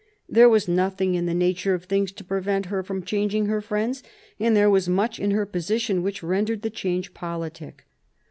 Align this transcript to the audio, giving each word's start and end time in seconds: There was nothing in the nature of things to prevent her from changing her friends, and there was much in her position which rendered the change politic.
There 0.27 0.49
was 0.49 0.67
nothing 0.67 1.13
in 1.13 1.27
the 1.27 1.33
nature 1.35 1.75
of 1.75 1.83
things 1.83 2.11
to 2.13 2.23
prevent 2.23 2.65
her 2.73 2.81
from 2.81 3.03
changing 3.03 3.45
her 3.45 3.61
friends, 3.61 4.01
and 4.39 4.55
there 4.55 4.67
was 4.67 4.89
much 4.89 5.19
in 5.19 5.29
her 5.29 5.45
position 5.45 6.01
which 6.01 6.23
rendered 6.23 6.63
the 6.63 6.71
change 6.71 7.13
politic. 7.13 7.85